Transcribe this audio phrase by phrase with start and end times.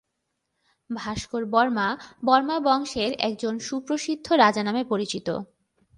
[0.89, 1.87] ভাস্কর বর্মা,
[2.25, 5.27] বর্মা বংশের একজন সুপ্রসিদ্ধ রাজা নামে পরিচিত।